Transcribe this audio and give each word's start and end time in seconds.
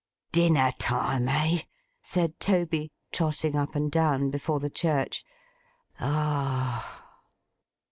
'Dinner 0.31 0.71
time, 0.79 1.29
eh!' 1.29 1.61
said 2.01 2.39
Toby, 2.39 2.91
trotting 3.11 3.55
up 3.55 3.75
and 3.75 3.91
down 3.91 4.31
before 4.31 4.59
the 4.59 4.67
church. 4.67 5.23
'Ah! 5.99 7.19